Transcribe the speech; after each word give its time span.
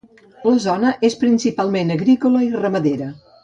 La 0.47 0.53
zona 0.63 0.93
és 1.11 1.17
principalment 1.25 1.95
agrícola 1.99 2.43
i 2.47 2.51
ramadera. 2.65 3.13